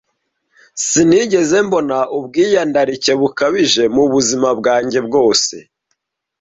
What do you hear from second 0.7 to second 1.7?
Sinigeze